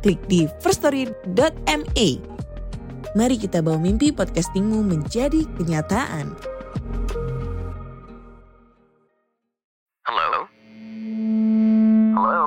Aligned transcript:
klik 0.00 0.20
di 0.26 0.48
firststory.me. 0.64 2.08
Mari 3.14 3.36
kita 3.36 3.60
bawa 3.60 3.78
mimpi 3.78 4.14
podcastingmu 4.14 4.86
menjadi 4.86 5.44
kenyataan. 5.58 6.30
Hello? 10.06 10.30
Hello? 12.16 12.42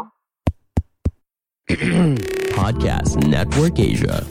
Podcast 2.63 3.20
Network 3.27 3.76
Asia. 3.76 4.23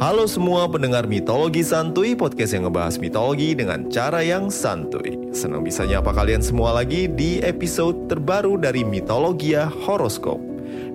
Halo 0.00 0.24
semua 0.30 0.70
pendengar 0.70 1.04
mitologi 1.10 1.66
santuy, 1.66 2.14
podcast 2.14 2.56
yang 2.56 2.70
ngebahas 2.70 2.96
mitologi 3.02 3.52
dengan 3.58 3.90
cara 3.90 4.22
yang 4.22 4.52
santuy. 4.52 5.18
Senang 5.32 5.64
bisa 5.64 5.82
nyapa 5.84 6.12
kalian 6.12 6.40
semua 6.44 6.76
lagi 6.76 7.08
di 7.10 7.40
episode 7.42 8.08
terbaru 8.08 8.56
dari 8.60 8.86
Mitologia 8.86 9.66
Horoskop. 9.66 10.49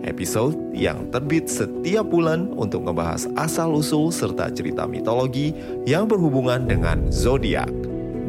Episode 0.06 0.54
yang 0.70 1.10
terbit 1.10 1.50
setiap 1.50 2.06
bulan 2.06 2.54
untuk 2.54 2.86
ngebahas 2.86 3.26
asal-usul 3.34 4.14
serta 4.14 4.54
cerita 4.54 4.86
mitologi 4.86 5.50
yang 5.90 6.06
berhubungan 6.06 6.70
dengan 6.70 7.10
zodiak. 7.10 7.74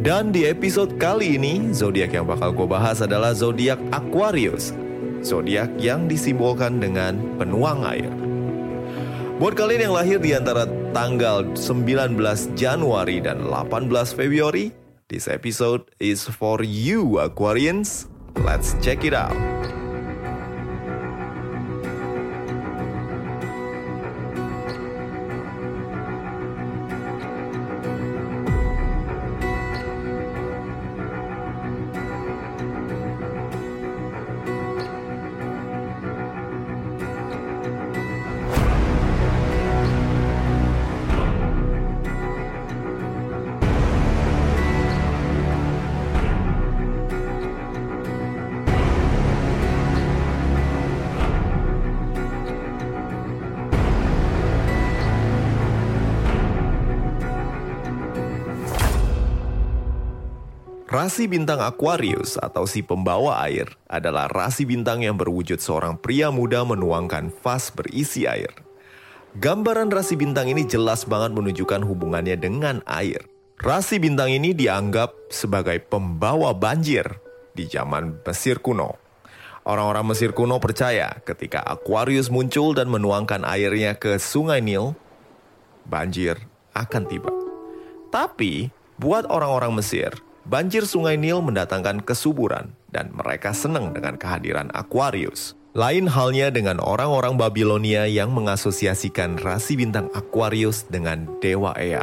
Dan 0.01 0.33
di 0.33 0.49
episode 0.49 0.97
kali 0.97 1.37
ini, 1.37 1.77
zodiak 1.77 2.17
yang 2.17 2.25
bakal 2.25 2.57
gue 2.57 2.65
bahas 2.65 3.05
adalah 3.05 3.37
zodiak 3.37 3.77
Aquarius. 3.93 4.73
Zodiak 5.21 5.69
yang 5.77 6.09
disimbolkan 6.09 6.81
dengan 6.81 7.21
penuang 7.37 7.85
air. 7.85 8.09
Buat 9.37 9.53
kalian 9.53 9.93
yang 9.93 9.97
lahir 10.01 10.17
di 10.17 10.33
antara 10.33 10.65
tanggal 10.97 11.45
19 11.61 12.17
Januari 12.57 13.21
dan 13.21 13.53
18 13.53 14.17
Februari, 14.17 14.73
this 15.13 15.29
episode 15.29 15.85
is 16.01 16.25
for 16.25 16.65
you 16.65 17.21
Aquarians. 17.21 18.09
Let's 18.41 18.73
check 18.81 19.05
it 19.05 19.13
out. 19.13 19.37
Rasi 60.97 61.29
bintang 61.29 61.61
Aquarius 61.61 62.41
atau 62.41 62.65
si 62.65 62.81
pembawa 62.81 63.45
air 63.45 63.69
adalah 63.85 64.33
rasi 64.33 64.65
bintang 64.65 65.05
yang 65.05 65.21
berwujud 65.21 65.61
seorang 65.61 66.01
pria 66.01 66.33
muda 66.33 66.65
menuangkan 66.65 67.29
vas 67.45 67.69
berisi 67.69 68.25
air. 68.25 68.49
Gambaran 69.37 69.93
rasi 69.93 70.17
bintang 70.17 70.49
ini 70.49 70.65
jelas 70.65 71.05
banget 71.05 71.37
menunjukkan 71.37 71.85
hubungannya 71.85 72.41
dengan 72.41 72.81
air. 72.89 73.29
Rasi 73.61 74.01
bintang 74.01 74.33
ini 74.33 74.57
dianggap 74.57 75.13
sebagai 75.29 75.85
pembawa 75.85 76.57
banjir 76.57 77.05
di 77.53 77.69
zaman 77.69 78.25
Mesir 78.25 78.65
kuno. 78.65 78.97
Orang-orang 79.69 80.17
Mesir 80.17 80.33
kuno 80.33 80.57
percaya 80.65 81.21
ketika 81.29 81.61
Aquarius 81.61 82.33
muncul 82.33 82.73
dan 82.73 82.89
menuangkan 82.89 83.45
airnya 83.45 84.01
ke 84.01 84.17
sungai 84.17 84.65
Nil, 84.65 84.97
banjir 85.85 86.41
akan 86.73 87.05
tiba. 87.05 87.29
Tapi, 88.09 88.73
buat 88.97 89.29
orang-orang 89.29 89.77
Mesir, 89.77 90.25
banjir 90.47 90.87
sungai 90.87 91.19
Nil 91.19 91.43
mendatangkan 91.43 92.07
kesuburan 92.07 92.71
dan 92.95 93.11
mereka 93.11 93.51
senang 93.51 93.91
dengan 93.91 94.15
kehadiran 94.15 94.71
Aquarius. 94.73 95.59
Lain 95.77 96.09
halnya 96.09 96.49
dengan 96.49 96.81
orang-orang 96.81 97.37
Babilonia 97.37 98.09
yang 98.09 98.33
mengasosiasikan 98.33 99.37
rasi 99.37 99.77
bintang 99.77 100.09
Aquarius 100.17 100.89
dengan 100.89 101.29
Dewa 101.45 101.77
Ea. 101.77 102.01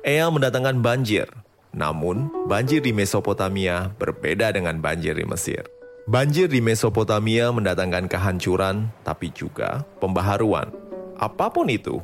Ea 0.00 0.26
mendatangkan 0.32 0.80
banjir, 0.80 1.28
namun 1.76 2.32
banjir 2.48 2.80
di 2.80 2.96
Mesopotamia 2.96 3.92
berbeda 4.00 4.48
dengan 4.54 4.80
banjir 4.80 5.12
di 5.12 5.28
Mesir. 5.28 5.68
Banjir 6.08 6.48
di 6.48 6.64
Mesopotamia 6.64 7.52
mendatangkan 7.52 8.08
kehancuran, 8.08 8.88
tapi 9.04 9.28
juga 9.34 9.84
pembaharuan. 10.00 10.72
Apa 11.20 11.52
pun 11.52 11.68
itu, 11.68 12.00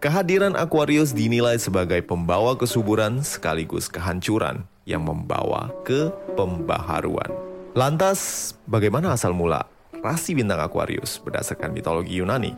kehadiran 0.00 0.56
Aquarius 0.56 1.12
dinilai 1.12 1.60
sebagai 1.60 2.00
pembawa 2.00 2.56
kesuburan 2.56 3.20
sekaligus 3.20 3.90
kehancuran 3.92 4.64
yang 4.88 5.06
membawa 5.06 5.70
ke 5.86 6.10
pembaharuan. 6.34 7.30
Lantas, 7.72 8.52
bagaimana 8.68 9.16
asal 9.16 9.32
mula 9.32 9.64
rasi 10.02 10.36
bintang 10.36 10.60
Aquarius 10.60 11.22
berdasarkan 11.22 11.72
mitologi 11.72 12.20
Yunani? 12.20 12.52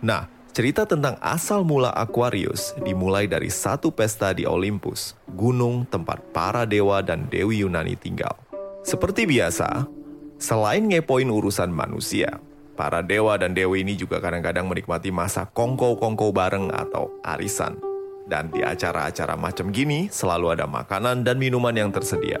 Nah, 0.00 0.30
cerita 0.56 0.88
tentang 0.88 1.20
asal 1.20 1.60
mula 1.60 1.92
Aquarius 1.92 2.72
dimulai 2.80 3.28
dari 3.28 3.52
satu 3.52 3.92
pesta 3.92 4.32
di 4.32 4.48
Olympus, 4.48 5.12
gunung 5.36 5.84
tempat 5.84 6.24
para 6.32 6.64
dewa 6.64 7.04
dan 7.04 7.28
dewi 7.28 7.60
Yunani 7.66 7.98
tinggal. 8.00 8.32
Seperti 8.80 9.28
biasa, 9.28 9.84
selain 10.40 10.88
ngepoin 10.88 11.28
urusan 11.28 11.68
manusia, 11.68 12.40
para 12.80 13.04
dewa 13.04 13.36
dan 13.36 13.52
dewi 13.52 13.84
ini 13.84 13.92
juga 13.92 14.24
kadang-kadang 14.24 14.64
menikmati 14.64 15.12
masa 15.12 15.44
kongko-kongko 15.44 16.32
bareng 16.32 16.72
atau 16.72 17.12
arisan. 17.20 17.89
Dan 18.30 18.54
di 18.54 18.62
acara-acara 18.62 19.34
macam 19.34 19.74
gini 19.74 20.06
selalu 20.06 20.54
ada 20.54 20.70
makanan 20.70 21.26
dan 21.26 21.34
minuman 21.34 21.74
yang 21.74 21.90
tersedia. 21.90 22.38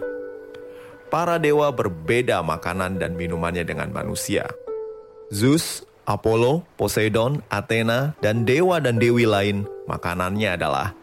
Para 1.10 1.42
dewa 1.42 1.74
berbeda 1.74 2.38
makanan 2.46 3.02
dan 3.02 3.18
minumannya 3.18 3.66
dengan 3.66 3.90
manusia. 3.90 4.46
Zeus, 5.34 5.82
Apollo, 6.06 6.62
Poseidon, 6.78 7.42
Athena, 7.50 8.14
dan 8.22 8.46
dewa 8.46 8.78
dan 8.78 9.02
dewi 9.02 9.26
lain 9.26 9.66
makanannya 9.90 10.54
adalah 10.54 10.94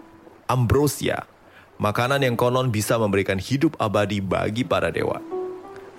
ambrosia, 0.47 1.27
makanan 1.75 2.23
yang 2.23 2.39
konon 2.39 2.71
bisa 2.71 2.95
memberikan 2.95 3.35
hidup 3.35 3.75
abadi 3.83 4.23
bagi 4.23 4.63
para 4.63 4.87
dewa. 4.87 5.19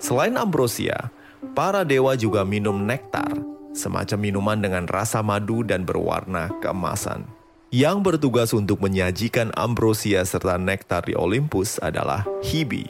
Selain 0.01 0.33
ambrosia, 0.33 1.13
para 1.53 1.85
dewa 1.85 2.17
juga 2.17 2.41
minum 2.41 2.81
nektar, 2.81 3.29
semacam 3.77 4.17
minuman 4.17 4.57
dengan 4.57 4.89
rasa 4.89 5.21
madu 5.21 5.61
dan 5.61 5.85
berwarna 5.85 6.49
keemasan. 6.65 7.38
Yang 7.69 7.97
bertugas 8.01 8.49
untuk 8.57 8.81
menyajikan 8.81 9.53
ambrosia 9.53 10.25
serta 10.25 10.57
nektar 10.57 11.05
di 11.05 11.13
Olympus 11.13 11.77
adalah 11.77 12.25
Hebe, 12.41 12.89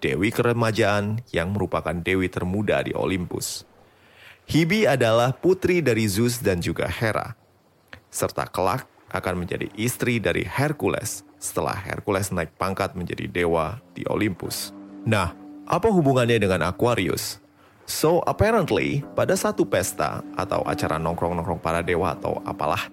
dewi 0.00 0.32
keremajaan 0.32 1.20
yang 1.28 1.52
merupakan 1.52 1.92
dewi 1.92 2.32
termuda 2.32 2.80
di 2.80 2.96
Olympus. 2.96 3.68
Hebe 4.48 4.88
adalah 4.88 5.36
putri 5.36 5.84
dari 5.84 6.08
Zeus 6.08 6.40
dan 6.40 6.64
juga 6.64 6.88
Hera, 6.88 7.36
serta 8.08 8.48
kelak 8.48 8.88
akan 9.12 9.44
menjadi 9.44 9.68
istri 9.76 10.16
dari 10.16 10.48
Hercules 10.48 11.20
setelah 11.36 11.76
Hercules 11.76 12.32
naik 12.32 12.56
pangkat 12.56 12.96
menjadi 12.96 13.28
dewa 13.28 13.76
di 13.92 14.08
Olympus. 14.08 14.72
Nah, 15.04 15.36
apa 15.68 15.92
hubungannya 15.92 16.40
dengan 16.40 16.64
Aquarius? 16.64 17.44
So, 17.84 18.24
apparently, 18.24 19.04
pada 19.12 19.36
satu 19.36 19.68
pesta 19.68 20.24
atau 20.32 20.64
acara 20.64 20.96
nongkrong-nongkrong 20.96 21.60
para 21.60 21.84
dewa 21.84 22.16
atau 22.16 22.40
apalah, 22.48 22.88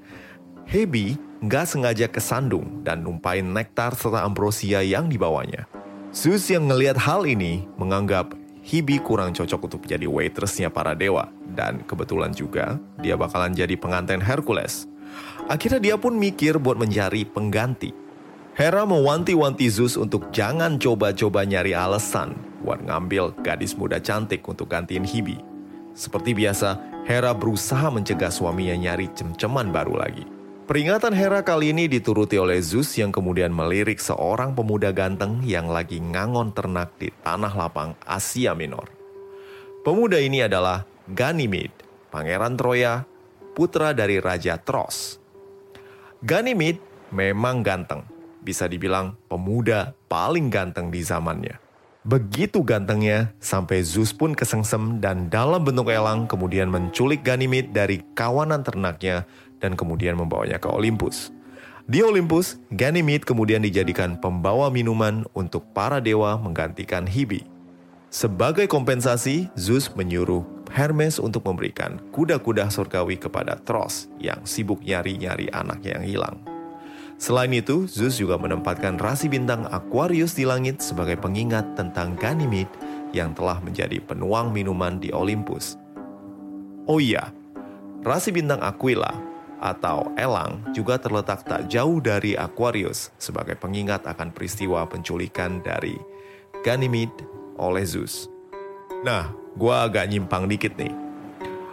Hebe 0.71 1.19
nggak 1.43 1.67
sengaja 1.67 2.07
kesandung 2.07 2.79
dan 2.87 3.03
numpain 3.03 3.43
nektar 3.43 3.91
serta 3.91 4.23
ambrosia 4.23 4.79
yang 4.79 5.11
dibawanya. 5.11 5.67
Zeus 6.15 6.47
yang 6.47 6.71
ngelihat 6.71 6.95
hal 6.95 7.27
ini 7.27 7.67
menganggap 7.75 8.31
Hebe 8.63 9.03
kurang 9.03 9.35
cocok 9.35 9.67
untuk 9.67 9.83
menjadi 9.83 10.07
waitressnya 10.07 10.71
para 10.71 10.95
dewa. 10.95 11.27
Dan 11.43 11.83
kebetulan 11.83 12.31
juga 12.31 12.79
dia 13.03 13.19
bakalan 13.19 13.51
jadi 13.51 13.75
pengantin 13.75 14.23
Hercules. 14.23 14.87
Akhirnya 15.51 15.83
dia 15.83 15.95
pun 15.99 16.15
mikir 16.15 16.55
buat 16.55 16.79
mencari 16.79 17.27
pengganti. 17.27 17.91
Hera 18.55 18.87
mewanti-wanti 18.87 19.67
Zeus 19.67 19.99
untuk 19.99 20.31
jangan 20.31 20.79
coba-coba 20.79 21.43
nyari 21.43 21.75
alasan 21.75 22.31
buat 22.63 22.79
ngambil 22.79 23.35
gadis 23.43 23.75
muda 23.75 23.99
cantik 23.99 24.39
untuk 24.47 24.71
gantiin 24.71 25.03
Hebe. 25.03 25.35
Seperti 25.91 26.31
biasa, 26.31 26.79
Hera 27.03 27.35
berusaha 27.35 27.91
mencegah 27.91 28.31
suaminya 28.31 28.79
nyari 28.79 29.11
cem-ceman 29.11 29.67
baru 29.75 29.99
lagi. 29.99 30.39
Peringatan 30.71 31.11
Hera 31.11 31.43
kali 31.43 31.75
ini 31.75 31.91
dituruti 31.91 32.39
oleh 32.39 32.55
Zeus 32.63 32.95
yang 32.95 33.11
kemudian 33.11 33.51
melirik 33.51 33.99
seorang 33.99 34.55
pemuda 34.55 34.95
ganteng 34.95 35.43
yang 35.43 35.67
lagi 35.67 35.99
ngangon 35.99 36.55
ternak 36.55 36.95
di 36.95 37.11
tanah 37.11 37.51
lapang 37.51 37.91
Asia 38.07 38.55
Minor. 38.55 38.87
Pemuda 39.83 40.15
ini 40.23 40.39
adalah 40.39 40.87
Ganymede, 41.11 41.75
pangeran 42.07 42.55
Troya, 42.55 43.03
putra 43.51 43.91
dari 43.91 44.23
Raja 44.23 44.55
Tros. 44.63 45.19
Ganymede 46.23 46.79
memang 47.11 47.67
ganteng, 47.67 48.07
bisa 48.39 48.63
dibilang 48.71 49.19
pemuda 49.27 49.91
paling 50.07 50.47
ganteng 50.47 50.87
di 50.87 51.03
zamannya. 51.03 51.59
Begitu 52.07 52.63
gantengnya, 52.63 53.35
sampai 53.43 53.83
Zeus 53.83 54.15
pun 54.15 54.31
kesengsem 54.31 55.03
dan 55.03 55.27
dalam 55.27 55.67
bentuk 55.67 55.91
elang 55.91 56.31
kemudian 56.31 56.71
menculik 56.71 57.27
Ganymede 57.27 57.75
dari 57.75 58.07
kawanan 58.15 58.63
ternaknya 58.63 59.27
dan 59.61 59.77
kemudian 59.77 60.17
membawanya 60.17 60.57
ke 60.57 60.67
Olympus. 60.67 61.31
Di 61.91 62.05
Olympus, 62.05 62.61
Ganymede 62.69 63.25
kemudian 63.25 63.65
dijadikan 63.65 64.17
pembawa 64.17 64.69
minuman 64.69 65.25
untuk 65.33 65.65
para 65.73 65.97
dewa 65.97 66.37
menggantikan 66.37 67.09
Hibi. 67.09 67.41
Sebagai 68.11 68.67
kompensasi, 68.67 69.47
Zeus 69.55 69.87
menyuruh 69.95 70.43
Hermes 70.71 71.19
untuk 71.19 71.47
memberikan 71.47 71.99
kuda-kuda 72.11 72.67
surgawi 72.67 73.15
kepada 73.15 73.59
Tros 73.59 74.11
yang 74.19 74.43
sibuk 74.43 74.83
nyari-nyari 74.83 75.47
anaknya 75.51 75.99
yang 75.99 76.05
hilang. 76.05 76.37
Selain 77.21 77.51
itu, 77.53 77.87
Zeus 77.87 78.17
juga 78.17 78.35
menempatkan 78.35 78.97
rasi 78.97 79.29
bintang 79.29 79.67
Aquarius 79.69 80.35
di 80.35 80.43
langit 80.43 80.83
sebagai 80.83 81.19
pengingat 81.19 81.75
tentang 81.77 82.17
Ganymede 82.19 82.71
yang 83.11 83.35
telah 83.35 83.59
menjadi 83.63 83.99
penuang 84.03 84.55
minuman 84.55 84.97
di 84.97 85.11
Olympus. 85.11 85.77
Oh 86.89 86.97
iya, 86.97 87.29
rasi 88.01 88.33
bintang 88.33 88.59
Aquila 88.59 89.30
atau 89.61 90.09
Elang 90.17 90.73
juga 90.73 90.97
terletak 90.97 91.45
tak 91.45 91.69
jauh 91.69 92.01
dari 92.01 92.33
Aquarius 92.33 93.13
sebagai 93.21 93.53
pengingat 93.53 94.09
akan 94.09 94.33
peristiwa 94.33 94.83
penculikan 94.89 95.61
dari 95.61 95.93
Ganymede 96.65 97.13
oleh 97.61 97.85
Zeus. 97.85 98.25
Nah, 99.05 99.29
gua 99.53 99.85
agak 99.85 100.09
nyimpang 100.09 100.49
dikit 100.49 100.73
nih. 100.75 100.91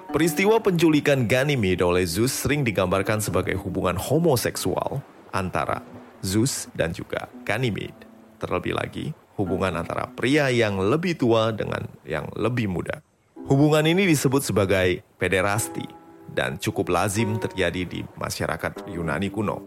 Peristiwa 0.09 0.61
penculikan 0.61 1.25
Ganymede 1.25 1.85
oleh 1.85 2.05
Zeus 2.05 2.33
sering 2.33 2.65
digambarkan 2.65 3.25
sebagai 3.25 3.57
hubungan 3.61 3.97
homoseksual 3.97 5.01
antara 5.33 5.81
Zeus 6.21 6.69
dan 6.77 6.93
juga 6.93 7.29
Ganymede. 7.45 8.09
Terlebih 8.41 8.73
lagi, 8.77 9.07
hubungan 9.37 9.77
antara 9.77 10.09
pria 10.09 10.49
yang 10.49 10.81
lebih 10.81 11.17
tua 11.19 11.53
dengan 11.53 11.85
yang 12.05 12.29
lebih 12.37 12.69
muda. 12.71 13.01
Hubungan 13.49 13.85
ini 13.85 14.05
disebut 14.05 14.45
sebagai 14.45 15.01
pederasti 15.17 15.98
dan 16.33 16.61
cukup 16.61 16.93
lazim 16.93 17.37
terjadi 17.37 17.83
di 17.85 18.01
masyarakat 18.17 18.89
Yunani 18.89 19.29
kuno. 19.29 19.61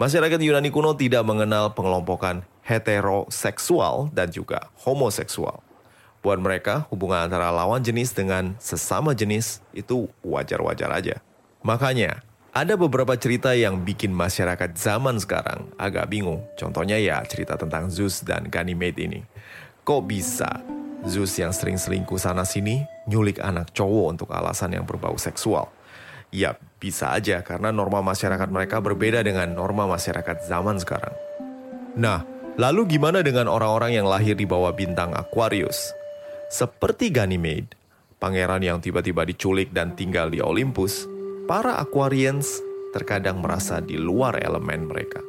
Masyarakat 0.00 0.40
Yunani 0.40 0.72
kuno 0.72 0.96
tidak 0.96 1.24
mengenal 1.28 1.76
pengelompokan 1.76 2.44
heteroseksual 2.64 4.08
dan 4.14 4.32
juga 4.32 4.72
homoseksual. 4.80 5.60
Buat 6.20 6.40
mereka, 6.40 6.84
hubungan 6.92 7.24
antara 7.24 7.48
lawan 7.48 7.80
jenis 7.80 8.12
dengan 8.12 8.52
sesama 8.60 9.16
jenis 9.16 9.64
itu 9.72 10.08
wajar-wajar 10.20 10.92
aja. 10.92 11.16
Makanya, 11.64 12.20
ada 12.50 12.74
beberapa 12.74 13.14
cerita 13.14 13.54
yang 13.54 13.80
bikin 13.80 14.10
masyarakat 14.10 14.74
zaman 14.76 15.16
sekarang 15.22 15.70
agak 15.78 16.10
bingung. 16.10 16.44
Contohnya 16.58 16.98
ya 16.98 17.22
cerita 17.24 17.54
tentang 17.54 17.88
Zeus 17.88 18.20
dan 18.26 18.50
Ganymede 18.50 19.06
ini. 19.06 19.20
Kok 19.86 20.02
bisa 20.04 20.60
Zeus 21.08 21.32
yang 21.40 21.56
sering 21.56 21.80
selingkuh 21.80 22.20
sana-sini 22.20 22.84
nyulik 23.08 23.40
anak 23.40 23.72
cowok 23.72 24.06
untuk 24.12 24.28
alasan 24.36 24.76
yang 24.76 24.84
berbau 24.84 25.16
seksual? 25.16 25.72
Ya 26.28 26.60
bisa 26.76 27.16
aja 27.16 27.40
karena 27.40 27.72
norma 27.72 28.04
masyarakat 28.04 28.48
mereka 28.52 28.84
berbeda 28.84 29.24
dengan 29.24 29.50
norma 29.56 29.88
masyarakat 29.88 30.44
zaman 30.44 30.76
sekarang. 30.76 31.16
Nah, 31.96 32.22
lalu 32.60 32.96
gimana 32.96 33.24
dengan 33.24 33.48
orang-orang 33.48 33.96
yang 33.96 34.06
lahir 34.06 34.36
di 34.36 34.44
bawah 34.44 34.76
bintang 34.76 35.16
Aquarius? 35.16 35.90
Seperti 36.52 37.08
Ganymede, 37.08 37.74
pangeran 38.20 38.60
yang 38.60 38.78
tiba-tiba 38.78 39.24
diculik 39.24 39.72
dan 39.72 39.96
tinggal 39.96 40.28
di 40.28 40.38
Olympus, 40.44 41.08
para 41.48 41.80
Aquarians 41.80 42.60
terkadang 42.92 43.40
merasa 43.40 43.80
di 43.80 43.96
luar 43.96 44.38
elemen 44.38 44.86
mereka. 44.86 45.22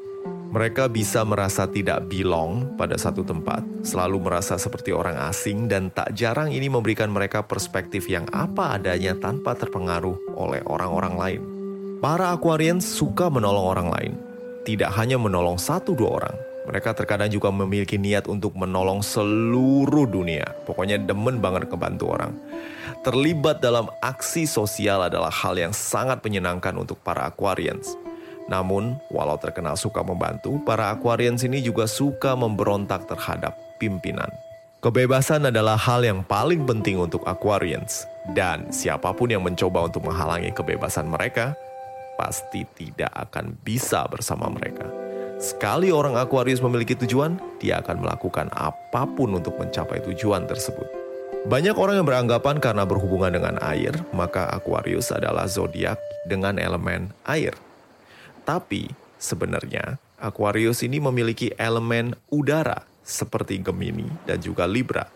Mereka 0.51 0.91
bisa 0.91 1.23
merasa 1.23 1.63
tidak 1.63 2.11
belong 2.11 2.75
pada 2.75 2.99
satu 2.99 3.23
tempat, 3.23 3.63
selalu 3.87 4.19
merasa 4.19 4.59
seperti 4.59 4.91
orang 4.91 5.15
asing 5.31 5.71
dan 5.71 5.87
tak 5.95 6.11
jarang 6.11 6.51
ini 6.51 6.67
memberikan 6.67 7.07
mereka 7.07 7.39
perspektif 7.39 8.11
yang 8.11 8.27
apa 8.35 8.75
adanya 8.75 9.15
tanpa 9.15 9.55
terpengaruh 9.55 10.35
oleh 10.35 10.59
orang-orang 10.67 11.15
lain. 11.15 11.41
Para 12.03 12.35
Aquarians 12.35 12.83
suka 12.83 13.31
menolong 13.31 13.63
orang 13.63 13.87
lain, 13.95 14.13
tidak 14.67 14.91
hanya 14.99 15.15
menolong 15.15 15.55
satu 15.55 15.95
dua 15.95 16.19
orang, 16.19 16.35
mereka 16.67 16.93
terkadang 16.93 17.31
juga 17.31 17.47
memiliki 17.47 17.95
niat 17.95 18.27
untuk 18.27 18.51
menolong 18.53 18.99
seluruh 18.99 20.03
dunia. 20.03 20.51
Pokoknya 20.67 20.99
demen 20.99 21.39
banget 21.39 21.71
kebantu 21.71 22.11
orang. 22.11 22.35
Terlibat 23.01 23.63
dalam 23.63 23.89
aksi 24.03 24.45
sosial 24.45 25.07
adalah 25.09 25.31
hal 25.31 25.57
yang 25.57 25.71
sangat 25.73 26.21
menyenangkan 26.21 26.75
untuk 26.75 27.01
para 27.01 27.25
Aquarians. 27.25 27.97
Namun, 28.51 28.99
walau 29.07 29.39
terkenal 29.39 29.79
suka 29.79 30.03
membantu, 30.03 30.59
para 30.67 30.91
Aquarians 30.91 31.39
ini 31.47 31.63
juga 31.63 31.87
suka 31.87 32.35
memberontak 32.35 33.07
terhadap 33.07 33.55
pimpinan. 33.79 34.27
Kebebasan 34.83 35.47
adalah 35.47 35.79
hal 35.79 36.03
yang 36.03 36.19
paling 36.27 36.67
penting 36.67 36.99
untuk 36.99 37.23
Aquarians. 37.23 38.03
Dan 38.35 38.67
siapa 38.75 39.15
pun 39.15 39.31
yang 39.31 39.39
mencoba 39.39 39.87
untuk 39.87 40.03
menghalangi 40.03 40.51
kebebasan 40.51 41.07
mereka, 41.07 41.55
pasti 42.19 42.67
tidak 42.75 43.13
akan 43.15 43.55
bisa 43.63 44.03
bersama 44.11 44.51
mereka. 44.51 44.83
Sekali 45.39 45.89
orang 45.89 46.19
Aquarius 46.19 46.61
memiliki 46.61 46.93
tujuan, 46.93 47.39
dia 47.57 47.79
akan 47.79 48.03
melakukan 48.03 48.51
apa 48.53 49.07
pun 49.09 49.33
untuk 49.33 49.57
mencapai 49.57 50.03
tujuan 50.11 50.45
tersebut. 50.45 50.85
Banyak 51.49 51.73
orang 51.73 51.97
yang 51.97 52.05
beranggapan 52.05 52.61
karena 52.61 52.85
berhubungan 52.85 53.33
dengan 53.33 53.57
air, 53.65 53.95
maka 54.13 54.45
Aquarius 54.53 55.09
adalah 55.09 55.49
zodiak 55.49 55.97
dengan 56.29 56.61
elemen 56.61 57.09
air. 57.25 57.57
Tapi 58.51 58.91
sebenarnya 59.15 59.95
Aquarius 60.19 60.83
ini 60.83 60.99
memiliki 60.99 61.55
elemen 61.55 62.19
udara 62.27 62.83
seperti 62.99 63.63
Gemini 63.63 64.11
dan 64.27 64.43
juga 64.43 64.67
Libra. 64.67 65.07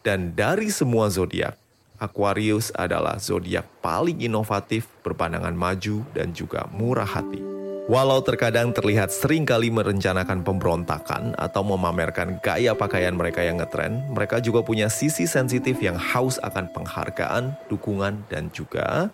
Dan 0.00 0.32
dari 0.32 0.72
semua 0.72 1.12
zodiak, 1.12 1.60
Aquarius 2.00 2.72
adalah 2.72 3.20
zodiak 3.20 3.68
paling 3.84 4.24
inovatif, 4.24 4.88
berpandangan 5.04 5.52
maju 5.52 6.08
dan 6.16 6.32
juga 6.32 6.64
murah 6.72 7.04
hati. 7.04 7.44
Walau 7.84 8.24
terkadang 8.24 8.72
terlihat 8.72 9.12
sering 9.12 9.44
kali 9.44 9.68
merencanakan 9.68 10.40
pemberontakan 10.40 11.36
atau 11.36 11.60
memamerkan 11.68 12.40
gaya 12.40 12.72
pakaian 12.72 13.12
mereka 13.12 13.44
yang 13.44 13.60
ngetren, 13.60 14.08
mereka 14.08 14.40
juga 14.40 14.64
punya 14.64 14.88
sisi 14.88 15.28
sensitif 15.28 15.76
yang 15.84 16.00
haus 16.00 16.40
akan 16.40 16.72
penghargaan, 16.72 17.52
dukungan, 17.68 18.24
dan 18.32 18.48
juga 18.56 19.12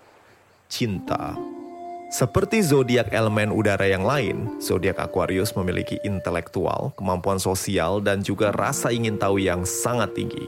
cinta. 0.70 1.34
Seperti 2.10 2.58
zodiak 2.58 3.14
elemen 3.14 3.54
udara 3.54 3.86
yang 3.86 4.02
lain, 4.02 4.58
zodiak 4.58 4.98
Aquarius 4.98 5.54
memiliki 5.54 5.94
intelektual, 6.02 6.90
kemampuan 6.98 7.38
sosial, 7.38 8.02
dan 8.02 8.26
juga 8.26 8.50
rasa 8.50 8.90
ingin 8.90 9.14
tahu 9.14 9.38
yang 9.38 9.62
sangat 9.62 10.10
tinggi. 10.18 10.42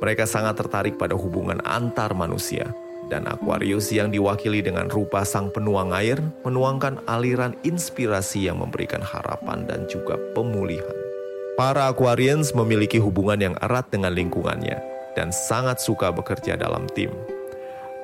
Mereka 0.00 0.24
sangat 0.24 0.56
tertarik 0.64 0.96
pada 0.96 1.12
hubungan 1.12 1.60
antar 1.68 2.16
manusia, 2.16 2.72
dan 3.12 3.28
Aquarius 3.28 3.92
yang 3.92 4.08
diwakili 4.08 4.64
dengan 4.64 4.88
rupa 4.88 5.28
sang 5.28 5.52
penuang 5.52 5.92
air 5.92 6.16
menuangkan 6.40 7.04
aliran 7.04 7.52
inspirasi 7.68 8.48
yang 8.48 8.64
memberikan 8.64 9.04
harapan 9.04 9.68
dan 9.68 9.84
juga 9.92 10.16
pemulihan. 10.32 10.96
Para 11.60 11.92
Aquarians 11.92 12.56
memiliki 12.56 12.96
hubungan 12.96 13.52
yang 13.52 13.56
erat 13.60 13.92
dengan 13.92 14.16
lingkungannya 14.16 14.80
dan 15.14 15.30
sangat 15.30 15.84
suka 15.84 16.08
bekerja 16.10 16.56
dalam 16.56 16.88
tim. 16.96 17.12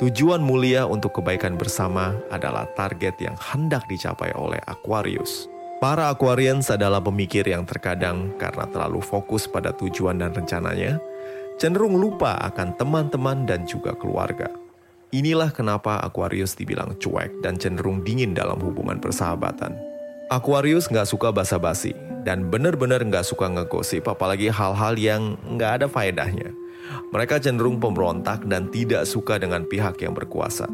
Tujuan 0.01 0.41
mulia 0.41 0.89
untuk 0.89 1.21
kebaikan 1.21 1.61
bersama 1.61 2.17
adalah 2.33 2.65
target 2.73 3.21
yang 3.21 3.37
hendak 3.37 3.85
dicapai 3.85 4.33
oleh 4.33 4.57
Aquarius. 4.65 5.45
Para 5.77 6.09
Aquarians 6.09 6.73
adalah 6.73 7.05
pemikir 7.05 7.45
yang 7.45 7.69
terkadang 7.69 8.33
karena 8.41 8.65
terlalu 8.73 9.05
fokus 9.05 9.45
pada 9.45 9.77
tujuan 9.77 10.17
dan 10.17 10.33
rencananya, 10.33 10.97
cenderung 11.61 12.01
lupa 12.01 12.33
akan 12.49 12.81
teman-teman 12.81 13.45
dan 13.45 13.69
juga 13.69 13.93
keluarga. 13.93 14.49
Inilah 15.13 15.53
kenapa 15.53 16.01
Aquarius 16.01 16.57
dibilang 16.57 16.97
cuek 16.97 17.45
dan 17.45 17.61
cenderung 17.61 18.01
dingin 18.01 18.33
dalam 18.33 18.57
hubungan 18.57 19.05
persahabatan. 19.05 19.77
Aquarius 20.33 20.89
nggak 20.89 21.13
suka 21.13 21.29
basa-basi 21.29 21.93
dan 22.25 22.53
benar-benar 22.53 23.01
nggak 23.01 23.25
suka 23.25 23.49
ngegosip 23.49 24.05
apalagi 24.09 24.53
hal-hal 24.53 24.95
yang 24.97 25.41
nggak 25.47 25.83
ada 25.83 25.87
faedahnya. 25.87 26.53
Mereka 27.11 27.43
cenderung 27.43 27.79
pemberontak 27.79 28.47
dan 28.47 28.71
tidak 28.71 29.07
suka 29.07 29.39
dengan 29.39 29.67
pihak 29.67 29.99
yang 30.03 30.15
berkuasa. 30.15 30.67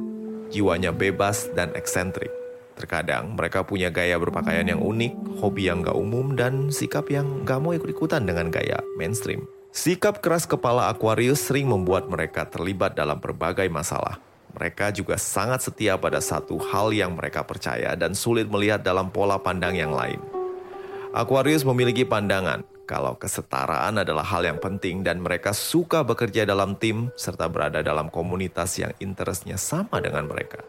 Jiwanya 0.52 0.94
bebas 0.94 1.50
dan 1.52 1.72
eksentrik. 1.74 2.30
Terkadang 2.76 3.32
mereka 3.32 3.64
punya 3.64 3.88
gaya 3.88 4.20
berpakaian 4.20 4.68
yang 4.68 4.84
unik, 4.84 5.40
hobi 5.40 5.72
yang 5.72 5.80
nggak 5.80 5.96
umum, 5.96 6.36
dan 6.36 6.68
sikap 6.68 7.08
yang 7.08 7.42
nggak 7.48 7.56
mau 7.56 7.72
ikut-ikutan 7.72 8.28
dengan 8.28 8.52
gaya 8.52 8.76
mainstream. 9.00 9.48
Sikap 9.72 10.20
keras 10.20 10.44
kepala 10.44 10.92
Aquarius 10.92 11.40
sering 11.40 11.68
membuat 11.68 12.08
mereka 12.08 12.44
terlibat 12.48 12.92
dalam 12.96 13.16
berbagai 13.16 13.68
masalah. 13.72 14.20
Mereka 14.56 14.92
juga 14.92 15.20
sangat 15.20 15.68
setia 15.68 16.00
pada 16.00 16.16
satu 16.20 16.56
hal 16.56 16.92
yang 16.92 17.12
mereka 17.12 17.44
percaya 17.44 17.92
dan 17.92 18.16
sulit 18.16 18.48
melihat 18.48 18.80
dalam 18.80 19.12
pola 19.12 19.36
pandang 19.36 19.76
yang 19.76 19.92
lain. 19.92 20.35
Aquarius 21.16 21.64
memiliki 21.64 22.04
pandangan 22.04 22.60
kalau 22.84 23.16
kesetaraan 23.16 24.04
adalah 24.04 24.20
hal 24.20 24.44
yang 24.44 24.60
penting 24.60 25.00
dan 25.00 25.24
mereka 25.24 25.56
suka 25.56 26.04
bekerja 26.04 26.44
dalam 26.44 26.76
tim 26.76 27.08
serta 27.16 27.48
berada 27.48 27.80
dalam 27.80 28.12
komunitas 28.12 28.76
yang 28.76 28.92
interestnya 29.00 29.56
sama 29.56 29.96
dengan 30.04 30.28
mereka. 30.28 30.60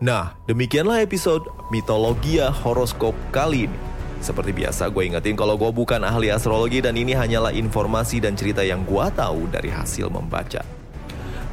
Nah, 0.00 0.32
demikianlah 0.48 1.04
episode 1.04 1.44
Mitologia 1.68 2.48
Horoskop 2.48 3.12
kali 3.36 3.68
ini. 3.68 3.78
Seperti 4.24 4.56
biasa, 4.56 4.88
gue 4.88 5.12
ingetin 5.12 5.36
kalau 5.36 5.60
gue 5.60 5.68
bukan 5.68 6.00
ahli 6.00 6.32
astrologi 6.32 6.80
dan 6.80 6.96
ini 6.96 7.12
hanyalah 7.12 7.52
informasi 7.52 8.24
dan 8.24 8.32
cerita 8.32 8.64
yang 8.64 8.80
gue 8.88 9.06
tahu 9.12 9.44
dari 9.52 9.68
hasil 9.68 10.08
membaca. 10.08 10.73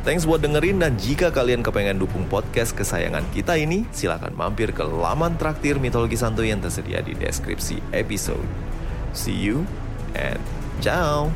Thanks 0.01 0.25
buat 0.25 0.41
dengerin 0.41 0.81
dan 0.81 0.97
jika 0.97 1.29
kalian 1.29 1.61
kepengen 1.61 2.01
dukung 2.01 2.25
podcast 2.25 2.73
kesayangan 2.73 3.21
kita 3.37 3.53
ini, 3.53 3.85
silahkan 3.93 4.33
mampir 4.33 4.73
ke 4.73 4.81
laman 4.81 5.37
traktir 5.37 5.77
mitologi 5.77 6.17
santuy 6.17 6.49
yang 6.49 6.57
tersedia 6.57 7.05
di 7.05 7.13
deskripsi 7.13 7.77
episode. 7.93 8.41
See 9.13 9.37
you 9.37 9.61
and 10.17 10.41
ciao! 10.81 11.29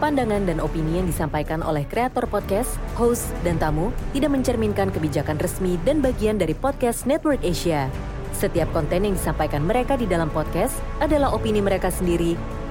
Pandangan 0.00 0.48
dan 0.48 0.56
opini 0.64 1.04
yang 1.04 1.08
disampaikan 1.08 1.60
oleh 1.60 1.84
kreator 1.84 2.24
podcast, 2.24 2.80
host, 2.96 3.28
dan 3.44 3.60
tamu 3.60 3.92
tidak 4.16 4.32
mencerminkan 4.32 4.88
kebijakan 4.88 5.36
resmi 5.36 5.76
dan 5.84 6.00
bagian 6.00 6.40
dari 6.40 6.56
podcast 6.56 7.04
Network 7.04 7.44
Asia. 7.44 7.92
Setiap 8.34 8.66
konten 8.74 9.06
yang 9.06 9.14
disampaikan 9.14 9.62
mereka 9.62 9.94
di 9.94 10.10
dalam 10.10 10.26
podcast 10.28 10.74
adalah 10.98 11.30
opini 11.30 11.62
mereka 11.62 11.88
sendiri 11.88 12.53